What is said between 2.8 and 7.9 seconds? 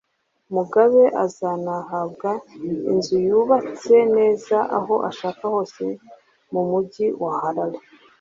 inzu yubatse neza aho ashaka hose mu mujyi wa Harare